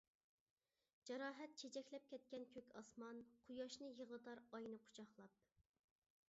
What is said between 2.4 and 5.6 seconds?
كۆك ئاسمان، قۇياشنى يىغلىتار ئاينى قۇچاقلاپ.